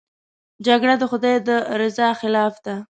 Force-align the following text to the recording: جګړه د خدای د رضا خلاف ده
جګړه 0.65 0.95
د 0.99 1.03
خدای 1.11 1.35
د 1.47 1.49
رضا 1.79 2.09
خلاف 2.21 2.53
ده 2.65 2.75